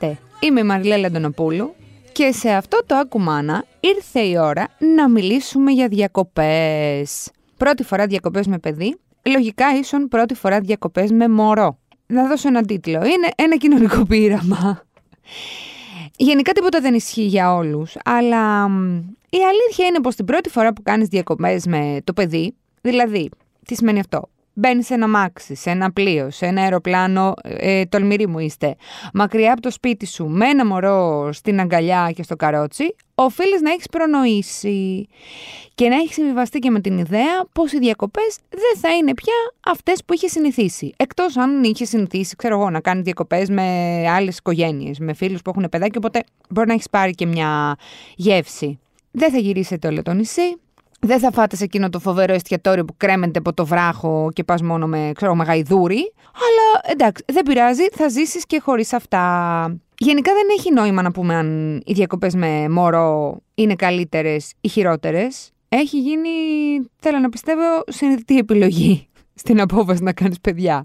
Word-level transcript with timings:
Χαίρετε, 0.00 0.20
είμαι 0.40 0.60
η 0.60 0.62
Μαριλέλα 0.62 1.06
Αντωνοπούλου 1.06 1.74
και 2.12 2.32
σε 2.32 2.50
αυτό 2.50 2.80
το 2.86 2.94
Ακουμάνα 2.94 3.64
ήρθε 3.80 4.20
η 4.20 4.38
ώρα 4.38 4.68
να 4.96 5.08
μιλήσουμε 5.08 5.70
για 5.72 5.88
διακοπές. 5.88 7.30
Πρώτη 7.56 7.82
φορά 7.82 8.06
διακοπές 8.06 8.46
με 8.46 8.58
παιδί, 8.58 8.96
λογικά 9.26 9.76
ίσον 9.78 10.08
πρώτη 10.08 10.34
φορά 10.34 10.60
διακοπές 10.60 11.10
με 11.10 11.28
μωρό. 11.28 11.78
Να 12.06 12.28
δώσω 12.28 12.48
έναν 12.48 12.66
τίτλο. 12.66 12.96
Είναι 12.96 13.28
ένα 13.36 13.56
κοινωνικό 13.56 14.04
πείραμα. 14.06 14.82
Γενικά 16.16 16.52
τίποτα 16.52 16.80
δεν 16.80 16.94
ισχύει 16.94 17.26
για 17.26 17.54
όλους, 17.54 17.96
αλλά 18.04 18.64
η 19.30 19.38
αλήθεια 19.48 19.86
είναι 19.86 20.00
πως 20.02 20.14
την 20.14 20.24
πρώτη 20.24 20.48
φορά 20.48 20.72
που 20.72 20.82
κάνεις 20.82 21.08
διακοπές 21.08 21.66
με 21.66 22.00
το 22.04 22.12
παιδί, 22.12 22.54
δηλαδή, 22.80 23.28
τι 23.66 23.74
σημαίνει 23.74 24.00
αυτό, 24.00 24.28
Μπαίνεις 24.60 24.86
σε 24.86 24.94
ένα 24.94 25.08
μάξι, 25.08 25.54
σε 25.54 25.70
ένα 25.70 25.92
πλοίο, 25.92 26.30
σε 26.30 26.46
ένα 26.46 26.62
αεροπλάνο, 26.62 27.34
ε, 27.42 27.84
τολμηροί 27.84 28.26
μου 28.26 28.38
είστε, 28.38 28.76
μακριά 29.12 29.52
από 29.52 29.60
το 29.60 29.70
σπίτι 29.70 30.06
σου, 30.06 30.26
με 30.26 30.48
ένα 30.48 30.66
μωρό 30.66 31.28
στην 31.32 31.60
αγκαλιά 31.60 32.12
και 32.14 32.22
στο 32.22 32.36
καρότσι, 32.36 32.94
οφείλεις 33.14 33.60
να 33.60 33.70
έχεις 33.70 33.86
προνοήσει 33.86 35.08
και 35.74 35.88
να 35.88 35.94
έχεις 35.94 36.14
συμβιβαστεί 36.14 36.58
και 36.58 36.70
με 36.70 36.80
την 36.80 36.98
ιδέα 36.98 37.46
πως 37.52 37.72
οι 37.72 37.78
διακοπές 37.78 38.38
δεν 38.48 38.80
θα 38.80 38.96
είναι 38.96 39.14
πια 39.14 39.34
αυτές 39.66 40.04
που 40.04 40.14
είχες 40.14 40.30
συνηθίσει. 40.30 40.92
Εκτός 40.96 41.36
αν 41.36 41.62
είχες 41.62 41.88
συνηθίσει, 41.88 42.36
ξέρω 42.36 42.54
εγώ, 42.58 42.70
να 42.70 42.80
κάνεις 42.80 43.04
διακοπές 43.04 43.48
με 43.48 43.62
άλλες 44.08 44.38
οικογένειες, 44.38 44.98
με 44.98 45.12
φίλους 45.12 45.42
που 45.42 45.50
έχουν 45.50 45.68
παιδάκι, 45.70 45.96
οπότε 45.98 46.24
μπορεί 46.50 46.66
να 46.66 46.74
έχεις 46.74 46.90
πάρει 46.90 47.12
και 47.12 47.26
μια 47.26 47.76
γεύση. 48.14 48.78
Δεν 49.10 49.30
θα 49.30 49.38
γυρίσετε 49.38 49.88
όλο 49.88 50.02
το 50.02 50.12
νησί, 50.12 50.56
δεν 51.00 51.18
θα 51.18 51.30
φάτε 51.30 51.56
σε 51.56 51.64
εκείνο 51.64 51.88
το 51.88 51.98
φοβερό 51.98 52.32
εστιατόριο 52.32 52.84
που 52.84 52.94
κρέμεται 52.96 53.38
από 53.38 53.52
το 53.54 53.66
βράχο 53.66 54.28
και 54.32 54.44
πας 54.44 54.62
μόνο 54.62 54.86
με, 54.86 55.10
ξέρω, 55.14 55.34
με 55.34 55.44
γαϊδούρι. 55.44 56.12
Αλλά 56.34 56.92
εντάξει, 56.92 57.24
δεν 57.32 57.42
πειράζει, 57.42 57.82
θα 57.92 58.08
ζήσεις 58.08 58.46
και 58.46 58.60
χωρίς 58.60 58.92
αυτά. 58.92 59.76
Γενικά 59.98 60.32
δεν 60.32 60.46
έχει 60.58 60.72
νόημα 60.72 61.02
να 61.02 61.12
πούμε 61.12 61.34
αν 61.34 61.80
οι 61.86 61.92
διακοπές 61.92 62.34
με 62.34 62.68
μωρό 62.68 63.40
είναι 63.54 63.74
καλύτερες 63.74 64.52
ή 64.60 64.68
χειρότερες. 64.68 65.50
Έχει 65.68 66.00
γίνει, 66.00 66.28
θέλω 66.96 67.18
να 67.18 67.28
πιστεύω, 67.28 67.62
συνειδητή 67.86 68.38
επιλογή 68.38 69.09
στην 69.40 69.60
απόφαση 69.60 70.02
να 70.02 70.12
κάνεις 70.12 70.40
παιδιά. 70.40 70.84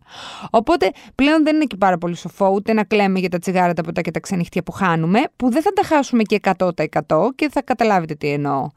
Οπότε 0.49 0.91
πλέον 1.15 1.43
δεν 1.43 1.55
είναι 1.55 1.65
και 1.65 1.75
πάρα 1.75 1.97
πολύ 1.97 2.15
σοφό 2.15 2.49
ούτε 2.49 2.73
να 2.73 2.83
κλαίμε 2.83 3.19
για 3.19 3.29
τα 3.29 3.39
τσιγάρα, 3.39 3.73
τα 3.73 3.83
ποτά 3.83 4.01
και 4.01 4.11
τα 4.11 4.19
ξενυχτία 4.19 4.63
που 4.63 4.71
χάνουμε, 4.71 5.19
που 5.35 5.51
δεν 5.51 5.61
θα 5.61 5.71
τα 5.71 5.83
χάσουμε 5.83 6.23
και 6.23 6.39
100% 6.57 6.71
και 7.35 7.49
θα 7.51 7.61
καταλάβετε 7.61 8.15
τι 8.15 8.29
εννοώ. 8.29 8.69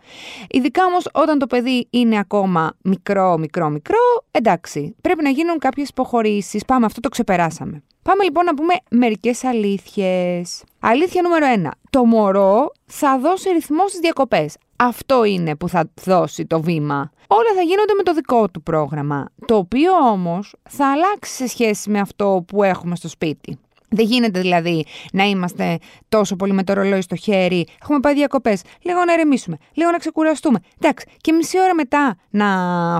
Ειδικά 0.51 0.85
όμως 0.85 1.09
όταν 1.13 1.39
το 1.39 1.47
παιδί 1.47 1.87
είναι 1.91 2.19
ακόμα 2.19 2.73
μικρό, 2.83 3.39
μικρό, 3.39 3.69
μικρό, 3.69 3.99
εντάξει, 4.31 4.95
πρέπει 5.01 5.23
να 5.23 5.31
γίνουν 5.31 5.59
κάποιες 5.59 5.89
υποχωρήσεις. 5.89 6.65
Πάμε, 6.65 6.87
αυτό 6.87 7.01
το 7.01 7.09
ξεπεράσαμε. 7.09 7.83
Πάμε 8.03 8.25
λοιπόν 8.25 8.45
να 8.45 8.55
πούμε 8.55 8.75
μερικές 8.91 9.45
αλήθειες. 9.45 10.65
Αλήθεια 10.81 11.23
νούμερο 11.23 11.47
1. 11.69 11.71
Το 11.91 12.05
μωρό 12.05 12.73
θα 12.87 13.19
δώσει 13.19 13.51
ρυθμό 13.51 13.89
στις 13.89 14.01
διακοπές. 14.01 14.57
Αυτό 14.81 15.25
είναι 15.25 15.57
που 15.57 15.69
θα 15.69 15.91
δώσει 16.05 16.47
το 16.47 16.61
βήμα. 16.61 17.11
Όλα 17.27 17.55
θα 17.55 17.63
γίνονται 17.63 17.95
με 17.97 18.03
το 18.03 18.15
δικό 18.15 18.49
του 18.51 18.63
πρόγραμμα, 18.63 19.29
το 19.47 19.57
οποίο 19.57 19.93
όμως 19.93 20.55
θα 20.69 20.93
αλλάξει 20.93 21.35
σε 21.35 21.47
σχέση 21.47 21.91
με 21.91 22.01
αυτό 22.01 22.45
που 22.47 22.63
έχουμε 22.63 22.97
στο 22.97 23.09
σπίτι. 23.09 23.59
Δεν 23.91 24.05
γίνεται 24.05 24.41
δηλαδή 24.41 24.87
να 25.13 25.25
είμαστε 25.25 25.79
τόσο 26.09 26.37
πολύ 26.37 26.53
με 26.53 26.65
το 26.65 26.73
ρολόι 26.73 27.01
στο 27.01 27.17
χέρι. 27.17 27.67
Έχουμε 27.83 28.01
πάει 28.01 28.15
διακοπές. 28.15 28.63
Λίγο 28.83 29.05
να 29.05 29.13
ερεμήσουμε, 29.13 29.57
λίγο 29.73 29.91
να 29.91 29.99
ξεκουραστούμε. 29.99 30.59
Εντάξει, 30.81 31.07
και 31.21 31.33
μισή 31.33 31.61
ώρα 31.61 31.75
μετά 31.75 32.17
να 32.31 32.47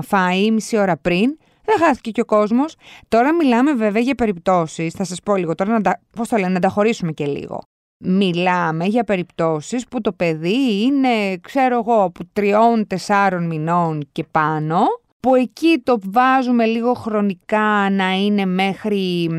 φάει, 0.01 0.51
μισή 0.51 0.77
ώρα 0.77 0.97
πριν. 0.97 1.37
Δεν 1.65 1.77
χάθηκε 1.79 2.11
και 2.11 2.21
ο 2.21 2.25
κόσμος. 2.25 2.75
Τώρα 3.07 3.33
μιλάμε 3.33 3.73
βέβαια 3.73 4.01
για 4.01 4.15
περιπτώσεις. 4.15 4.93
Θα 4.93 5.03
σας 5.03 5.19
πω 5.21 5.35
λίγο 5.35 5.55
τώρα 5.55 5.71
να 5.71 5.81
τα, 5.81 6.01
πώς 6.15 6.27
το 6.27 6.37
λένε, 6.37 6.53
να 6.53 6.59
τα 6.59 6.69
χωρίσουμε 6.69 7.11
και 7.11 7.25
λίγο. 7.25 7.59
Μιλάμε 8.01 8.85
για 8.85 9.03
περιπτώσεις 9.03 9.87
που 9.87 10.01
το 10.01 10.11
παιδί 10.11 10.81
είναι, 10.81 11.37
ξέρω 11.41 11.77
εγώ, 11.77 12.03
από 12.03 12.19
τριών, 12.33 12.87
τεσσάρων 12.87 13.45
μηνών 13.45 14.09
και 14.11 14.23
πάνω, 14.31 14.79
που 15.19 15.35
εκεί 15.35 15.81
το 15.83 15.99
βάζουμε 16.11 16.65
λίγο 16.65 16.93
χρονικά 16.93 17.89
να 17.91 18.11
είναι 18.11 18.45
μέχρι 18.45 19.29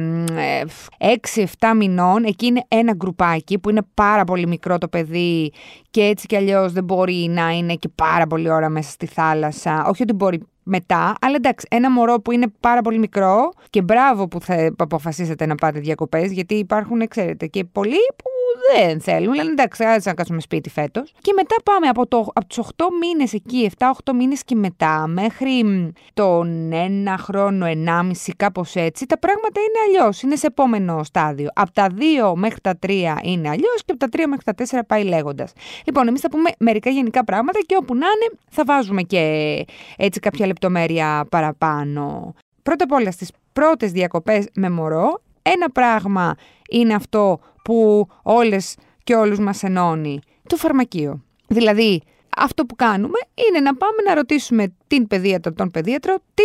6-7 1.35 1.43
ε, 1.59 1.75
μηνών. 1.75 2.25
Εκεί 2.25 2.47
είναι 2.47 2.65
ένα 2.69 2.93
γκρουπάκι 2.95 3.59
που 3.59 3.71
είναι 3.71 3.83
πάρα 3.95 4.25
πολύ 4.25 4.47
μικρό 4.47 4.79
το 4.79 4.89
παιδί 4.89 5.53
και 5.91 6.03
έτσι 6.03 6.27
κι 6.27 6.37
αλλιώς 6.37 6.73
δεν 6.73 6.85
μπορεί 6.85 7.27
να 7.31 7.51
είναι 7.51 7.75
και 7.75 7.89
πάρα 7.95 8.27
πολύ 8.27 8.51
ώρα 8.51 8.69
μέσα 8.69 8.91
στη 8.91 9.07
θάλασσα. 9.07 9.85
Όχι 9.87 10.03
ότι 10.03 10.13
μπορεί 10.13 10.41
μετά, 10.63 11.15
αλλά 11.21 11.35
εντάξει, 11.35 11.67
ένα 11.71 11.91
μωρό 11.91 12.21
που 12.21 12.33
είναι 12.33 12.47
πάρα 12.61 12.81
πολύ 12.81 12.99
μικρό 12.99 13.53
και 13.71 13.83
μπράβο 13.83 14.29
που 14.29 14.41
θα 14.41 14.75
αποφασίσετε 14.79 15.47
να 15.47 15.55
πάτε 15.55 15.81
διακοπές, 15.81 16.33
γιατί 16.33 16.55
υπάρχουν, 16.55 17.09
ξέρετε, 17.09 17.47
και 17.47 17.65
πολλοί 17.65 18.01
που 18.17 18.30
δεν 18.73 19.01
θέλουν. 19.01 19.35
Λένε 19.35 19.51
εντάξει, 19.51 19.85
άδειε 19.85 20.01
να 20.05 20.15
κάτσουμε 20.15 20.41
σπίτι 20.41 20.71
φέτος. 20.71 21.13
Και 21.21 21.33
μετά 21.37 21.57
πάμε 21.65 21.89
από, 21.89 22.07
το, 22.07 22.27
από 22.33 22.47
τους 22.47 22.59
8 22.59 22.85
μήνες 23.01 23.33
εκεί, 23.33 23.71
7-8 23.79 24.13
μήνες 24.15 24.45
και 24.45 24.55
μετά, 24.55 25.07
μέχρι 25.07 25.93
τον 26.15 26.71
1 26.73 27.15
χρόνο, 27.19 27.67
1,5, 27.67 28.31
κάπως 28.37 28.75
έτσι, 28.75 29.07
τα 29.07 29.19
πράγματα 29.19 29.61
είναι 29.61 29.99
αλλιώς. 30.01 30.23
Είναι 30.23 30.37
σε 30.37 30.47
επόμενο 30.47 31.05
στάδιο. 31.05 31.49
Από 31.55 31.73
τα 31.73 31.87
2 32.31 32.35
μέχρι 32.35 32.61
τα 32.61 32.79
3 32.87 32.91
είναι 33.23 33.49
αλλιώς 33.49 33.83
και 33.85 33.93
από 33.93 33.99
τα 33.99 34.09
3 34.13 34.27
μέχρι 34.29 34.45
τα 34.45 34.81
4 34.81 34.81
πάει 34.87 35.05
λέγοντας. 35.05 35.53
Λοιπόν, 35.87 36.09
εμείς 36.09 36.21
θα 36.21 36.29
πούμε 36.29 36.51
μερικά 36.59 36.91
γενικά 36.91 37.25
πράγματα 37.25 37.59
και 37.67 37.77
όπου 37.79 37.95
να 37.95 38.07
είναι 38.07 38.39
θα 38.51 38.63
βάζουμε 38.67 39.03
και 39.03 39.65
έτσι 39.97 40.21
κάποια 40.21 40.47
λεπτομέρεια 40.47 41.27
παραπάνω. 41.31 42.35
Πρώτα 42.63 42.85
απ' 42.85 42.93
όλα 42.93 43.11
στις 43.11 43.31
πρώτες 43.53 43.93
διακοπές 43.93 44.49
με 44.55 44.71
μωρό, 44.71 45.21
ένα 45.53 45.71
πράγμα 45.71 46.35
είναι 46.71 46.95
αυτό 46.95 47.41
που 47.65 48.09
όλες 48.23 48.77
και 49.05 49.15
όλους 49.15 49.39
μας 49.39 49.63
ενώνει. 49.63 50.21
Το 50.47 50.57
φαρμακείο. 50.57 51.23
Δηλαδή, 51.47 52.03
αυτό 52.41 52.65
που 52.67 52.77
κάνουμε 52.77 53.19
είναι 53.49 53.61
να 53.61 53.77
πάμε 53.77 54.03
να 54.07 54.15
ρωτήσουμε 54.15 54.75
την 54.87 55.07
παιδίατρο, 55.07 55.53
τον 55.53 55.71
παιδίατρο, 55.71 56.17
τι 56.35 56.43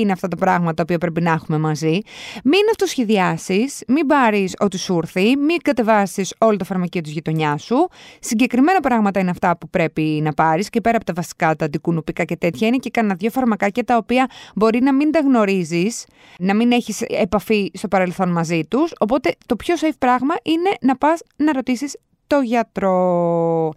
είναι 0.00 0.12
αυτά 0.12 0.28
τα 0.28 0.36
πράγματα 0.36 0.84
που 0.84 0.98
πρέπει 0.98 1.20
να 1.20 1.32
έχουμε 1.32 1.58
μαζί. 1.58 1.98
Μην 2.44 2.60
αυτοσχεδιάσεις, 2.70 3.82
μην 3.86 4.06
πάρεις 4.06 4.54
ό,τι 4.58 4.78
σου 4.78 4.96
έρθει, 4.96 5.36
μην 5.36 5.56
κατεβάσεις 5.62 6.34
όλο 6.38 6.56
το 6.56 6.64
φαρμακείο 6.64 7.00
της 7.00 7.12
γειτονιάς 7.12 7.62
σου. 7.62 7.88
Συγκεκριμένα 8.20 8.80
πράγματα 8.80 9.20
είναι 9.20 9.30
αυτά 9.30 9.56
που 9.58 9.68
πρέπει 9.68 10.02
να 10.02 10.32
πάρεις 10.32 10.70
και 10.70 10.80
πέρα 10.80 10.96
από 10.96 11.06
τα 11.06 11.12
βασικά, 11.12 11.56
τα 11.56 11.64
αντικουνουπικά 11.64 12.24
και 12.24 12.36
τέτοια, 12.36 12.68
είναι 12.68 12.76
και 12.76 12.90
κανένα 12.90 13.14
δύο 13.14 13.30
φαρμακάκια 13.30 13.84
τα 13.84 13.96
οποία 13.96 14.26
μπορεί 14.54 14.82
να 14.82 14.94
μην 14.94 15.12
τα 15.12 15.20
γνωρίζεις, 15.20 16.06
να 16.38 16.54
μην 16.54 16.72
έχεις 16.72 17.00
επαφή 17.00 17.70
στο 17.74 17.88
παρελθόν 17.88 18.28
μαζί 18.28 18.60
τους. 18.68 18.92
Οπότε 18.98 19.34
το 19.46 19.56
πιο 19.56 19.74
safe 19.80 19.96
πράγμα 19.98 20.34
είναι 20.42 20.70
να 20.80 20.96
πας 20.96 21.20
να 21.36 21.52
ρωτήσεις 21.52 21.96
το 22.26 22.40
γιατρό. 22.40 23.70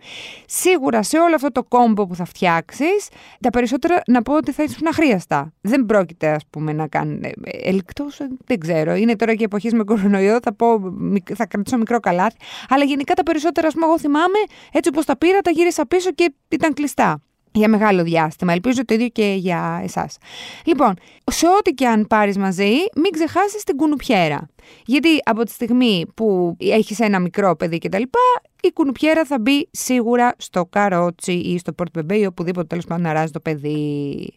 Σίγουρα 0.45 1.03
σε 1.03 1.17
όλο 1.17 1.35
αυτό 1.35 1.51
το 1.51 1.63
κόμπο 1.63 2.07
που 2.07 2.15
θα 2.15 2.25
φτιάξεις, 2.25 3.07
τα 3.39 3.49
περισσότερα 3.49 4.01
να 4.07 4.21
πω 4.21 4.35
ότι 4.35 4.51
θα 4.51 4.63
ήσουν 4.63 4.87
αχρίαστα. 4.87 5.53
Δεν 5.61 5.85
πρόκειται, 5.85 6.29
ας 6.29 6.43
πούμε, 6.49 6.73
να 6.73 6.87
κάνει. 6.87 7.19
Ε, 7.23 7.69
Ελεκτό, 7.69 8.07
δεν 8.45 8.59
ξέρω. 8.59 8.95
Είναι 8.95 9.15
τώρα 9.15 9.35
και 9.35 9.43
εποχή 9.43 9.75
με 9.75 9.83
κορονοϊό, 9.83 10.37
θα, 10.41 10.53
πω, 10.53 10.79
θα 11.35 11.45
κρατήσω 11.45 11.77
μικρό 11.77 11.99
καλάθι. 11.99 12.37
Αλλά 12.69 12.83
γενικά 12.83 13.13
τα 13.13 13.23
περισσότερα, 13.23 13.67
ας 13.67 13.73
πούμε, 13.73 13.85
εγώ 13.85 13.99
θυμάμαι 13.99 14.39
έτσι 14.71 14.89
όπως 14.93 15.05
τα 15.05 15.17
πήρα, 15.17 15.39
τα 15.39 15.51
γύρισα 15.51 15.85
πίσω 15.85 16.11
και 16.11 16.33
ήταν 16.49 16.73
κλειστά 16.73 17.21
για 17.51 17.69
μεγάλο 17.69 18.03
διάστημα. 18.03 18.53
Ελπίζω 18.53 18.85
το 18.85 18.93
ίδιο 18.93 19.07
και 19.07 19.35
για 19.37 19.81
εσάς. 19.83 20.17
Λοιπόν, 20.65 20.93
σε 21.31 21.47
ό,τι 21.47 21.71
και 21.71 21.87
αν 21.87 22.07
πάρεις 22.07 22.37
μαζί, 22.37 22.71
μην 22.95 23.11
ξεχάσεις 23.11 23.63
την 23.63 23.75
κουνουπιέρα. 23.75 24.49
Γιατί 24.85 25.09
από 25.23 25.43
τη 25.43 25.51
στιγμή 25.51 26.05
που 26.13 26.55
έχεις 26.59 26.99
ένα 26.99 27.19
μικρό 27.19 27.55
παιδί 27.55 27.77
κτλ., 27.77 28.01
η 28.61 28.71
κουνουπιέρα 28.73 29.25
θα 29.25 29.39
μπει 29.39 29.69
σίγουρα 29.71 30.33
στο 30.37 30.65
καρότσι 30.65 31.31
ή 31.31 31.57
στο 31.57 31.73
πορτμπεμπέ 31.73 32.17
ή 32.17 32.25
οπουδήποτε 32.25 32.67
τέλος 32.67 32.85
πάντων 32.85 33.05
αράζει 33.05 33.31
το 33.31 33.39
παιδί. 33.39 34.33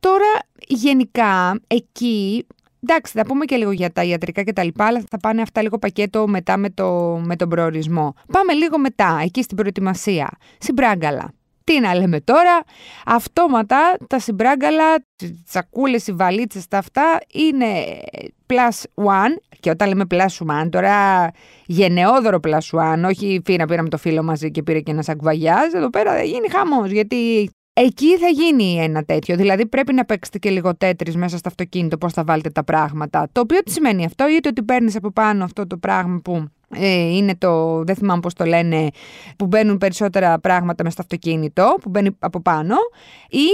Τώρα, 0.00 0.38
γενικά, 0.66 1.60
εκεί 1.66 2.46
Εντάξει, 2.86 3.12
θα 3.16 3.24
πούμε 3.24 3.44
και 3.44 3.56
λίγο 3.56 3.70
για 3.70 3.92
τα 3.92 4.04
ιατρικά 4.04 4.42
και 4.42 4.52
τα 4.52 4.64
λοιπά, 4.64 4.84
αλλά 4.84 5.02
θα 5.10 5.18
πάνε 5.18 5.42
αυτά 5.42 5.62
λίγο 5.62 5.78
πακέτο 5.78 6.28
μετά 6.28 6.56
με, 6.56 6.70
το, 6.70 7.20
με 7.24 7.36
τον 7.36 7.48
προορισμό. 7.48 8.14
Πάμε 8.32 8.52
λίγο 8.52 8.78
μετά, 8.78 9.20
εκεί 9.22 9.42
στην 9.42 9.56
προετοιμασία. 9.56 10.30
Συμπράγκαλα. 10.58 11.32
Τι 11.64 11.80
να 11.80 11.94
λέμε 11.94 12.20
τώρα, 12.20 12.62
αυτόματα 13.06 13.96
τα 14.06 14.18
συμπράγκαλα, 14.18 15.04
τις 15.16 15.42
τσακούλες, 15.46 16.06
οι 16.06 16.12
βαλίτσες, 16.12 16.68
τα 16.68 16.78
αυτά 16.78 17.18
είναι 17.32 17.66
plus 18.46 19.04
one. 19.04 19.36
Και 19.60 19.70
όταν 19.70 19.88
λέμε 19.88 20.04
plus 20.10 20.46
one, 20.46 20.68
τώρα 20.70 21.30
γενναιόδωρο 21.66 22.40
plus 22.42 22.78
one, 22.78 23.04
όχι 23.06 23.40
φίνα 23.44 23.66
πήραμε 23.66 23.88
το 23.88 23.96
φίλο 23.96 24.22
μαζί 24.22 24.50
και 24.50 24.62
πήρε 24.62 24.80
και 24.80 24.90
ένα 24.90 25.02
σακβαγιά. 25.02 25.70
Εδώ 25.74 25.90
πέρα 25.90 26.12
θα 26.12 26.22
γίνει 26.22 26.50
χαμός. 26.50 26.90
Γιατί 26.90 27.50
Εκεί 27.74 28.18
θα 28.18 28.28
γίνει 28.28 28.78
ένα 28.82 29.04
τέτοιο. 29.04 29.36
Δηλαδή 29.36 29.66
πρέπει 29.66 29.92
να 29.92 30.04
παίξετε 30.04 30.38
και 30.38 30.50
λίγο 30.50 30.76
τέτρι 30.76 31.14
μέσα 31.14 31.36
στο 31.38 31.48
αυτοκίνητο 31.48 31.98
πώς 31.98 32.12
θα 32.12 32.24
βάλετε 32.24 32.50
τα 32.50 32.64
πράγματα. 32.64 33.28
Το 33.32 33.40
οποίο 33.40 33.62
τι 33.62 33.70
σημαίνει 33.70 34.04
αυτό, 34.04 34.28
είτε 34.28 34.48
ότι 34.48 34.62
παίρνεις 34.62 34.96
από 34.96 35.10
πάνω 35.10 35.44
αυτό 35.44 35.66
το 35.66 35.76
πράγμα 35.76 36.20
που 36.24 36.32
ε, 36.34 36.46
είναι 36.80 37.36
το, 37.36 37.82
δεν 37.84 37.94
θυμάμαι 37.94 38.20
πώς 38.20 38.34
το 38.34 38.44
λένε, 38.44 38.88
που 39.36 39.46
μπαίνουν 39.46 39.78
περισσότερα 39.78 40.38
πράγματα 40.38 40.82
μέσα 40.82 40.90
στο 40.90 41.02
αυτοκίνητο, 41.02 41.76
που 41.80 41.88
μπαίνει 41.90 42.16
από 42.18 42.40
πάνω, 42.40 42.74
ή, 43.28 43.46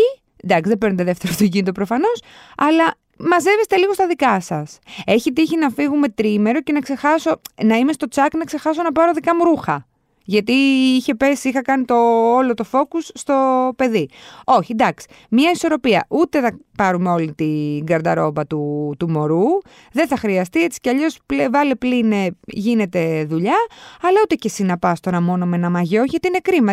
εντάξει 0.42 0.68
δεν 0.68 0.78
παίρνετε 0.78 1.04
δεύτερο 1.04 1.32
αυτοκίνητο 1.36 1.72
προφανώς, 1.72 2.22
αλλά 2.56 2.94
μαζεύεστε 3.18 3.76
λίγο 3.76 3.92
στα 3.92 4.06
δικά 4.06 4.40
σας. 4.40 4.78
Έχει 5.04 5.32
τύχει 5.32 5.56
να 5.56 5.70
φύγουμε 5.70 6.08
τρίμερο 6.08 6.60
και 6.60 6.72
να 6.72 6.80
ξεχάσω, 6.80 7.40
να 7.64 7.76
είμαι 7.76 7.92
στο 7.92 8.08
τσάκ 8.08 8.36
να 8.36 8.44
ξεχάσω 8.44 8.82
να 8.82 8.92
πάρω 8.92 9.12
δικά 9.12 9.36
μου 9.36 9.44
ρούχα. 9.44 9.86
Γιατί 10.24 10.52
είχε 10.96 11.14
πέσει, 11.14 11.48
είχα 11.48 11.62
κάνει 11.62 11.84
το, 11.84 11.94
όλο 12.34 12.54
το 12.54 12.64
focus 12.72 13.10
στο 13.14 13.70
παιδί. 13.76 14.08
Όχι, 14.44 14.72
εντάξει. 14.72 15.06
Μία 15.30 15.50
ισορροπία. 15.50 16.06
Ούτε 16.08 16.40
θα 16.40 16.58
πάρουμε 16.78 17.10
όλη 17.10 17.32
την 17.34 17.86
καρδαρόμπα 17.86 18.46
του, 18.46 18.94
του 18.98 19.10
μωρού. 19.10 19.44
Δεν 19.92 20.06
θα 20.08 20.16
χρειαστεί 20.16 20.62
έτσι 20.62 20.80
κι 20.80 20.88
αλλιώς 20.88 21.18
βάλε 21.52 21.74
πλήνε, 21.74 22.36
γίνεται 22.46 23.24
δουλειά. 23.28 23.56
Αλλά 24.02 24.18
ούτε 24.22 24.34
και 24.34 24.48
εσύ 24.48 24.62
να 24.62 24.78
πα 24.78 24.96
τώρα 25.00 25.20
μόνο 25.20 25.46
με 25.46 25.56
ένα 25.56 25.70
μαγιό, 25.70 26.04
γιατί 26.04 26.28
είναι 26.28 26.38
κρίμα. 26.42 26.72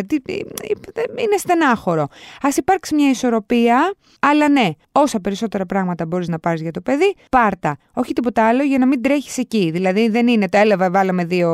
Είναι 1.16 1.38
στενάχωρο. 1.38 2.04
Α 2.42 2.50
υπάρξει 2.56 2.96
μια 2.96 3.10
ισορροπία, 3.10 3.94
αλλά 4.20 4.50
ναι, 4.50 4.70
όσα 4.92 5.20
περισσότερα 5.20 5.66
πράγματα 5.66 6.06
μπορείς 6.06 6.28
να 6.28 6.40
πάρεις 6.40 6.62
για 6.62 6.72
το 6.72 6.82
παιδί, 6.82 7.16
πάρτα. 7.30 7.78
Όχι 7.94 8.14
τίποτα 8.14 8.48
άλλο 8.48 8.64
για 8.64 8.78
να 8.78 8.86
μην 8.86 9.02
τρέχεις 9.02 9.38
εκεί. 9.38 9.70
Δηλαδή 9.72 10.10
δεν 10.10 10.28
είναι 10.28 10.50
το 10.50 10.58
έλαβα, 10.58 10.92
βάλαμε 10.92 11.26
δύο 11.26 11.52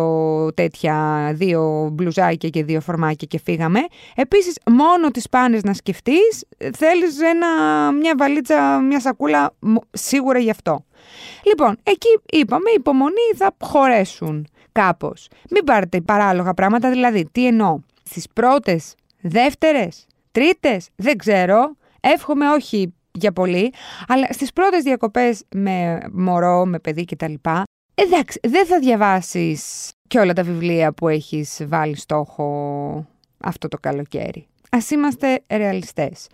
τέτοια, 0.54 1.30
δύο 1.34 1.90
μπλουζάκια 1.94 2.50
και 2.50 2.64
δύο 2.64 2.82
φορμάκια 2.82 3.28
και 3.30 3.40
φύγαμε. 3.44 3.80
Επίσης, 4.16 4.58
μόνο 4.72 5.12
τις 5.12 5.30
πάνες 5.30 5.64
να 5.64 5.74
σκεφτείς, 5.74 6.46
θέλεις 6.58 7.18
μια 8.00 8.14
βαλίτσα 8.48 8.80
μια 8.80 9.00
σακούλα 9.00 9.54
σίγουρα 9.92 10.40
γι' 10.40 10.50
αυτό. 10.50 10.86
Λοιπόν, 11.46 11.78
εκεί 11.84 12.20
είπαμε, 12.32 12.70
υπομονή 12.76 13.32
θα 13.36 13.56
χωρέσουν 13.62 14.48
κάπως. 14.72 15.28
Μην 15.50 15.64
πάρετε 15.64 16.02
παράλογα 16.02 16.54
πράγματα, 16.54 16.90
δηλαδή, 16.90 17.30
τι 17.32 17.48
εννοώ. 17.48 17.80
Στις 18.04 18.28
πρώτες, 18.34 18.96
δεύτερες, 19.22 20.06
τρίτες, 20.32 20.90
δεν 20.96 21.18
ξέρω, 21.18 21.76
εύχομαι 22.00 22.50
όχι 22.50 22.94
για 23.12 23.32
πολύ, 23.32 23.74
αλλά 24.08 24.28
στις 24.30 24.54
πρώτες 24.54 24.84
διακοπές 24.84 25.44
με 25.56 26.00
μωρό, 26.12 26.66
με 26.66 26.80
παιδί 26.80 27.06
κτλ. 27.06 27.34
Εντάξει, 27.96 28.40
δεν 28.44 28.66
θα 28.66 28.80
διαβάσεις 28.80 29.92
και 30.08 30.20
όλα 30.20 30.34
τα 30.34 30.44
βιβλία 30.44 30.94
που 30.94 31.08
έχεις 31.08 31.62
βάλει 31.68 31.98
στόχο 31.98 33.06
αυτό 33.44 33.68
το 33.68 33.78
καλοκαίρι. 33.78 34.48
Ας 34.70 34.90
είμαστε 34.90 35.42
ρεαλιστές. 35.50 36.28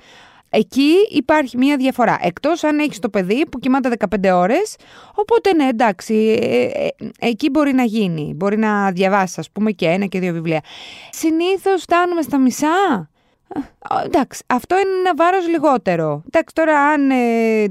Εκεί 0.49 0.93
υπάρχει 1.09 1.57
μια 1.57 1.77
διαφορά. 1.77 2.17
Εκτός 2.21 2.63
αν 2.63 2.79
έχεις 2.79 2.99
το 2.99 3.09
παιδί 3.09 3.45
που 3.51 3.59
κοιμάται 3.59 3.89
15 4.21 4.29
ώρες, 4.33 4.75
οπότε 5.15 5.53
ναι, 5.53 5.67
εντάξει, 5.67 6.39
ε, 6.41 6.63
ε, 6.63 6.89
εκεί 7.19 7.49
μπορεί 7.49 7.73
να 7.73 7.83
γίνει. 7.83 8.33
Μπορεί 8.35 8.57
να 8.57 8.91
διαβάσεις, 8.91 9.37
ας 9.37 9.51
πούμε, 9.51 9.71
και 9.71 9.85
ένα 9.85 10.05
και 10.05 10.19
δύο 10.19 10.33
βιβλία. 10.33 10.61
Συνήθως 11.11 11.81
φτάνουμε 11.81 12.21
στα 12.21 12.37
μισά. 12.39 13.09
Εντάξει, 14.05 14.43
αυτό 14.47 14.75
είναι 14.75 14.99
ένα 14.99 15.13
βάρος 15.15 15.47
λιγότερο. 15.47 16.23
Εντάξει, 16.25 16.55
τώρα 16.55 16.79
αν 16.79 17.09
ε, 17.09 17.65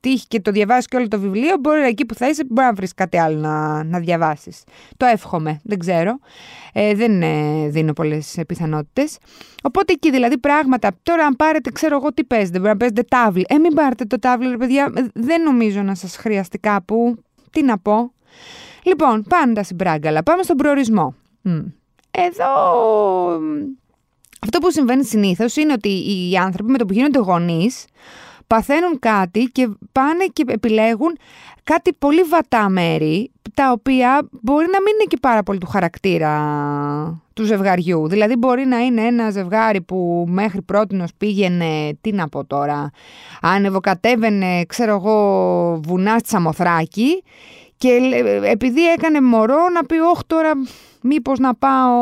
τύχει 0.00 0.26
και 0.26 0.40
το 0.40 0.50
διαβάσεις 0.50 0.86
και 0.86 0.96
όλο 0.96 1.08
το 1.08 1.20
βιβλίο, 1.20 1.56
μπορεί 1.60 1.82
εκεί 1.82 2.06
που 2.06 2.14
θα 2.14 2.28
είσαι, 2.28 2.44
μπορεί 2.48 2.66
να 2.66 2.72
βρεις 2.72 2.94
κάτι 2.94 3.18
άλλο 3.18 3.38
να, 3.38 3.84
να 3.84 3.98
διαβάσεις. 3.98 4.62
Το 4.96 5.06
εύχομαι, 5.06 5.60
δεν 5.64 5.78
ξέρω. 5.78 6.18
Ε, 6.72 6.94
δεν 6.94 7.22
ε, 7.22 7.68
δίνω 7.68 7.92
πολλές 7.92 8.38
πιθανότητες. 8.46 9.18
Οπότε 9.62 9.92
εκεί 9.92 10.10
δηλαδή 10.10 10.38
πράγματα. 10.38 10.90
Τώρα, 11.02 11.26
αν 11.26 11.36
πάρετε, 11.36 11.70
ξέρω 11.70 11.96
εγώ 11.96 12.12
τι 12.12 12.24
παίζετε, 12.24 12.58
μπορεί 12.58 12.70
να 12.70 12.76
παίζετε 12.76 13.02
τάβλη. 13.02 13.46
Ε, 13.48 13.58
μην 13.58 13.74
πάρετε 13.74 14.04
το 14.04 14.18
τάβλι, 14.18 14.50
ρε 14.50 14.56
παιδιά. 14.56 14.92
Δεν 15.14 15.42
νομίζω 15.42 15.82
να 15.82 15.94
σας 15.94 16.16
χρειαστεί 16.16 16.58
κάπου. 16.58 17.16
Τι 17.50 17.62
να 17.62 17.78
πω. 17.78 18.12
Λοιπόν, 18.82 19.22
πάντα 19.28 19.62
στην 19.62 19.76
πράγκαλα. 19.76 20.22
Πάμε 20.22 20.42
στον 20.42 20.56
προορισμό. 20.56 21.14
Εδώ 22.10 22.48
αυτό 24.42 24.58
που 24.58 24.70
συμβαίνει 24.70 25.04
συνήθως 25.04 25.56
είναι 25.56 25.72
ότι 25.72 25.88
οι 25.88 26.36
άνθρωποι 26.36 26.70
με 26.70 26.78
το 26.78 26.84
που 26.84 26.92
γίνονται 26.92 27.18
γονείς 27.18 27.84
παθαίνουν 28.46 28.98
κάτι 28.98 29.40
και 29.52 29.68
πάνε 29.92 30.24
και 30.32 30.44
επιλέγουν 30.46 31.18
κάτι 31.64 31.92
πολύ 31.92 32.22
βατά 32.22 32.68
μέρη, 32.68 33.30
τα 33.54 33.72
οποία 33.72 34.28
μπορεί 34.30 34.64
να 34.64 34.80
μην 34.82 34.94
είναι 34.94 35.04
και 35.08 35.16
πάρα 35.20 35.42
πολύ 35.42 35.58
του 35.58 35.66
χαρακτήρα 35.66 36.32
του 37.32 37.44
ζευγαριού. 37.44 38.08
Δηλαδή 38.08 38.36
μπορεί 38.36 38.64
να 38.66 38.78
είναι 38.78 39.02
ένα 39.02 39.30
ζευγάρι 39.30 39.80
που 39.80 40.26
μέχρι 40.28 40.62
πρώτη 40.62 41.04
πήγαινε, 41.18 41.98
τι 42.00 42.12
να 42.12 42.28
πω 42.28 42.44
τώρα, 42.44 42.90
ανεβοκατέβαινε, 43.40 44.64
ξέρω 44.64 44.94
εγώ, 44.94 45.80
βουνά 45.84 46.18
στη 46.18 46.28
Σαμοθράκη 46.28 47.22
και 47.82 47.98
επειδή 48.42 48.86
έκανε 48.92 49.20
μωρό 49.20 49.68
να 49.74 49.84
πει 49.84 49.98
όχι 49.98 50.22
τώρα 50.26 50.50
μήπως 51.02 51.38
να 51.38 51.54
πάω... 51.54 51.94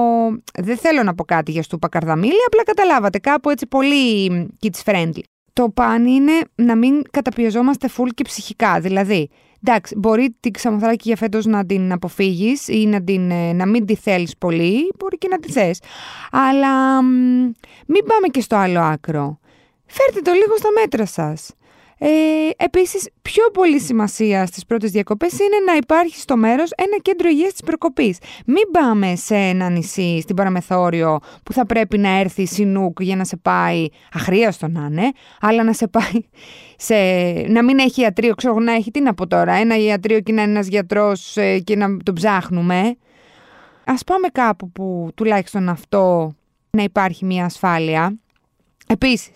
Δεν 0.58 0.76
θέλω 0.76 1.02
να 1.02 1.14
πω 1.14 1.24
κάτι 1.24 1.50
για 1.50 1.62
στούπα 1.62 1.88
καρδαμίλια, 1.88 2.44
απλά 2.46 2.62
καταλάβατε 2.62 3.18
κάπου 3.18 3.50
έτσι 3.50 3.66
πολύ 3.66 4.28
kids 4.62 4.90
friendly. 4.90 5.20
Το 5.52 5.68
παν 5.68 6.06
είναι 6.06 6.32
να 6.54 6.76
μην 6.76 7.02
καταπιεζόμαστε 7.10 7.88
full 7.96 8.08
και 8.14 8.24
ψυχικά. 8.24 8.80
Δηλαδή, 8.80 9.30
εντάξει, 9.66 9.94
μπορεί 9.98 10.36
την 10.40 10.52
ξαμοθράκη 10.52 11.08
για 11.08 11.16
φέτος 11.16 11.46
να 11.46 11.66
την 11.66 11.92
αποφύγεις 11.92 12.68
ή 12.68 12.86
να, 12.86 13.02
την, 13.02 13.30
ε, 13.30 13.52
να 13.52 13.66
μην 13.66 13.86
τη 13.86 13.94
θέλεις 13.94 14.36
πολύ, 14.38 14.92
μπορεί 14.98 15.18
και 15.18 15.28
να 15.30 15.38
τη 15.38 15.52
θες. 15.52 15.80
Αλλά 16.30 17.02
μην 17.86 18.04
πάμε 18.06 18.26
και 18.30 18.40
στο 18.40 18.56
άλλο 18.56 18.80
άκρο. 18.80 19.38
Φέρτε 19.86 20.20
το 20.20 20.32
λίγο 20.32 20.56
στα 20.56 20.68
μέτρα 20.80 21.06
σας. 21.06 21.50
Ε, 22.02 22.08
Επίσης, 22.56 23.08
πιο 23.22 23.44
πολύ 23.52 23.80
σημασία 23.80 24.46
στις 24.46 24.64
πρώτες 24.66 24.90
διακοπές 24.90 25.32
είναι 25.32 25.56
να 25.66 25.76
υπάρχει 25.76 26.16
στο 26.16 26.36
μέρος 26.36 26.70
ένα 26.76 26.98
κέντρο 27.02 27.28
υγείας 27.28 27.52
της 27.52 27.60
προκοπής. 27.60 28.18
Μην 28.46 28.70
πάμε 28.72 29.16
σε 29.16 29.34
ένα 29.34 29.68
νησί 29.68 30.20
στην 30.20 30.36
παραμεθόριο 30.36 31.18
που 31.42 31.52
θα 31.52 31.66
πρέπει 31.66 31.98
να 31.98 32.18
έρθει 32.18 32.46
συνούκ 32.46 33.02
για 33.02 33.16
να 33.16 33.24
σε 33.24 33.36
πάει, 33.36 33.86
αχρίαστο 34.12 34.68
να 34.68 34.86
είναι, 34.90 35.10
αλλά 35.40 35.64
να 35.64 35.72
σε 35.72 35.88
πάει 35.88 36.24
σε. 36.76 36.94
να 37.48 37.64
μην 37.64 37.78
έχει 37.78 38.00
ιατρείο, 38.00 38.34
ξέρω 38.34 38.58
να 38.58 38.72
έχει 38.72 38.90
τι 38.90 39.00
να 39.00 39.14
πω 39.14 39.26
τώρα, 39.26 39.52
ένα 39.52 39.76
ιατρείο 39.76 40.20
και 40.20 40.32
να 40.32 40.42
είναι 40.42 40.50
ένας 40.50 40.66
γιατρός 40.66 41.36
ε, 41.36 41.58
και 41.58 41.76
να 41.76 41.96
τον 41.96 42.14
ψάχνουμε. 42.14 42.96
Α 43.84 43.94
πάμε 44.06 44.28
κάπου 44.32 44.70
που 44.70 45.10
τουλάχιστον 45.14 45.68
αυτό 45.68 46.34
να 46.70 46.82
υπάρχει 46.82 47.24
μια 47.24 47.44
ασφάλεια. 47.44 48.18
Επίσης, 48.86 49.32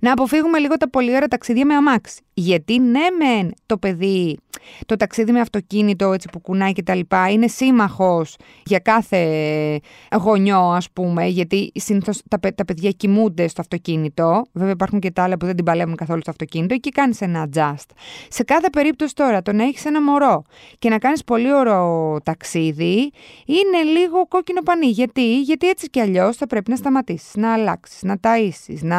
να 0.00 0.12
αποφύγουμε 0.12 0.58
λίγο 0.58 0.76
τα 0.76 0.90
πολύ 0.90 1.14
ωραία 1.14 1.28
ταξίδια 1.28 1.66
με 1.66 1.74
αμάξι. 1.74 2.20
Γιατί 2.34 2.78
ναι, 2.78 3.06
μεν 3.18 3.54
το 3.66 3.78
παιδί, 3.78 4.38
το 4.86 4.96
ταξίδι 4.96 5.32
με 5.32 5.40
αυτοκίνητο 5.40 6.12
έτσι 6.12 6.28
που 6.32 6.40
κουνάει 6.40 6.72
και 6.72 6.82
τα 6.82 6.94
λοιπά, 6.94 7.30
είναι 7.30 7.46
σύμμαχος 7.46 8.36
για 8.64 8.78
κάθε 8.78 9.80
γονιό, 10.20 10.60
ας 10.60 10.90
πούμε, 10.90 11.26
γιατί 11.26 11.72
συνήθως 11.74 12.22
τα, 12.28 12.38
τα 12.54 12.64
παιδιά 12.64 12.90
κοιμούνται 12.90 13.48
στο 13.48 13.60
αυτοκίνητο. 13.60 14.44
Βέβαια, 14.52 14.72
υπάρχουν 14.72 15.00
και 15.00 15.10
τα 15.10 15.22
άλλα 15.22 15.36
που 15.36 15.46
δεν 15.46 15.56
την 15.56 15.64
παλεύουν 15.64 15.96
καθόλου 15.96 16.20
στο 16.20 16.30
αυτοκίνητο 16.30 16.76
και 16.76 16.90
κάνεις 16.90 17.20
ένα 17.20 17.48
adjust. 17.48 17.90
Σε 18.28 18.42
κάθε 18.42 18.70
περίπτωση 18.70 19.14
τώρα, 19.14 19.42
το 19.42 19.52
να 19.52 19.62
έχεις 19.62 19.84
ένα 19.84 20.02
μωρό 20.02 20.42
και 20.78 20.88
να 20.88 20.98
κάνεις 20.98 21.24
πολύ 21.24 21.54
ωραίο 21.54 22.16
ταξίδι 22.22 23.12
είναι 23.46 23.82
λίγο 23.98 24.26
κόκκινο 24.28 24.62
πανί. 24.62 24.86
Γιατί, 24.86 25.40
γιατί 25.40 25.68
έτσι 25.68 25.90
κι 25.90 26.00
αλλιώς 26.00 26.36
θα 26.36 26.46
πρέπει 26.46 26.70
να 26.70 26.76
σταματήσεις, 26.76 27.34
να 27.34 27.52
αλλάξεις, 27.52 28.02
να 28.02 28.16
ταΐσεις, 28.22 28.78
να 28.80 28.98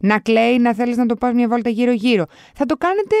να 0.00 0.18
κλαίει, 0.18 0.58
να 0.58 0.74
θέλεις 0.74 0.96
να 0.96 1.06
το 1.06 1.14
πας 1.14 1.32
μια 1.32 1.48
βόλτα 1.48 1.70
γύρω-γύρω. 1.70 2.24
Θα 2.54 2.66
το 2.66 2.76
κάνετε 2.76 3.16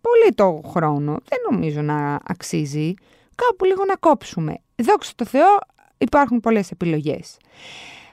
πολύ 0.00 0.34
το 0.34 0.60
χρόνο. 0.70 1.18
Δεν 1.28 1.38
νομίζω 1.50 1.80
να 1.82 2.18
αξίζει. 2.26 2.94
Κάπου 3.34 3.64
λίγο 3.64 3.84
να 3.84 3.96
κόψουμε. 3.96 4.54
Δόξα 4.76 5.12
τω 5.16 5.24
Θεώ 5.24 5.58
υπάρχουν 5.98 6.40
πολλές 6.40 6.70
επιλογές. 6.70 7.36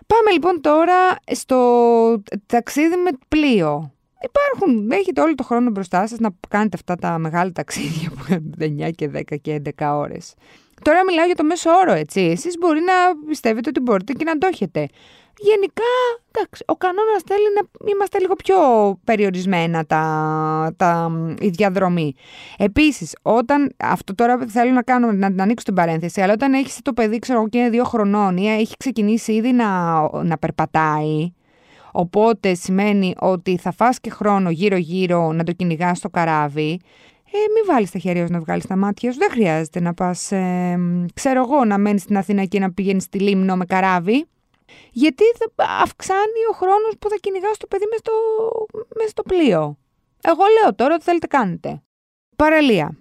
Πάμε 0.07 0.31
λοιπόν 0.31 0.61
τώρα 0.61 1.15
στο 1.31 1.57
ταξίδι 2.45 2.95
με 2.95 3.09
πλοίο. 3.27 3.93
Υπάρχουν, 4.23 4.91
έχετε 4.91 5.21
όλο 5.21 5.35
το 5.35 5.43
χρόνο 5.43 5.69
μπροστά 5.69 6.07
σας 6.07 6.19
να 6.19 6.29
κάνετε 6.47 6.77
αυτά 6.77 6.95
τα 6.95 7.17
μεγάλα 7.17 7.51
ταξίδια 7.51 8.09
που 8.09 8.23
έχουν 8.29 8.53
9 8.59 8.91
και 8.95 9.09
10 9.13 9.21
και 9.41 9.61
11 9.77 9.91
ώρες. 9.93 10.33
Τώρα 10.81 11.05
μιλάω 11.05 11.25
για 11.25 11.35
το 11.35 11.43
μέσο 11.43 11.69
όρο, 11.71 11.91
έτσι. 11.91 12.21
Εσείς 12.21 12.57
μπορεί 12.59 12.79
να 12.79 13.25
πιστεύετε 13.27 13.69
ότι 13.69 13.79
μπορείτε 13.79 14.13
και 14.13 14.23
να 14.23 14.37
το 14.37 14.47
έχετε. 14.51 14.87
Γενικά, 15.37 15.91
εντάξει, 16.31 16.63
ο 16.67 16.75
κανόνας 16.75 17.21
θέλει 17.25 17.45
να 17.55 17.89
είμαστε 17.91 18.19
λίγο 18.19 18.35
πιο 18.35 18.55
περιορισμένα 19.03 19.85
τα, 19.85 20.73
τα, 20.77 21.11
η 21.39 21.47
διαδρομή. 21.47 22.13
Επίσης, 22.57 23.15
όταν. 23.21 23.75
Αυτό 23.77 24.15
τώρα 24.15 24.37
θέλω 24.47 24.71
να 24.71 24.81
κάνω, 24.81 25.11
να, 25.11 25.29
να 25.29 25.43
ανοίξω 25.43 25.65
την 25.65 25.73
παρένθεση, 25.73 26.21
αλλά 26.21 26.33
όταν 26.33 26.53
έχεις 26.53 26.79
το 26.81 26.93
παιδί, 26.93 27.19
ξέρω 27.19 27.47
και 27.47 27.57
είναι 27.57 27.69
δύο 27.69 27.83
χρονών 27.83 28.37
ή 28.37 28.49
έχει 28.49 28.77
ξεκινήσει 28.77 29.33
ήδη 29.33 29.51
να, 29.51 30.01
να 30.23 30.37
περπατάει, 30.37 31.31
Οπότε 31.91 32.53
σημαίνει 32.53 33.13
ότι 33.19 33.57
θα 33.57 33.71
φας 33.71 33.99
και 33.99 34.09
χρόνο 34.09 34.49
γύρω-γύρω 34.49 35.31
να 35.31 35.43
το 35.43 35.51
κυνηγάς 35.51 35.97
στο 35.97 36.09
καράβι. 36.09 36.79
Ε, 37.33 37.37
μην 37.53 37.65
βάλεις 37.67 37.91
τα 37.91 37.99
χέρια 37.99 38.25
σου 38.25 38.31
να 38.31 38.39
βγάλεις 38.39 38.65
τα 38.65 38.75
μάτια 38.75 39.11
σου. 39.11 39.17
Δεν 39.17 39.29
χρειάζεται 39.31 39.79
να 39.79 39.93
πας, 39.93 40.31
ε, 40.31 40.79
ξέρω 41.13 41.41
εγώ, 41.41 41.65
να 41.65 41.77
μένεις 41.77 42.01
στην 42.01 42.17
Αθήνα 42.17 42.43
και 42.43 42.59
να 42.59 42.71
πηγαίνεις 42.71 43.03
στη 43.03 43.19
Λίμνο 43.19 43.55
με 43.55 43.65
καράβι. 43.65 44.25
Γιατί 44.91 45.23
θα 45.37 45.65
αυξάνει 45.65 46.41
ο 46.51 46.53
χρόνος 46.53 46.93
που 46.99 47.09
θα 47.09 47.15
κυνηγάς 47.19 47.57
το 47.57 47.67
παιδί 47.67 47.85
μέσα 47.85 47.99
στο, 47.99 48.13
μέσα 48.95 49.09
στο 49.09 49.23
πλοίο. 49.23 49.77
Εγώ 50.21 50.43
λέω 50.61 50.75
τώρα 50.75 50.93
ότι 50.93 51.03
θέλετε 51.03 51.27
κάνετε. 51.27 51.81
Παραλία. 52.35 52.97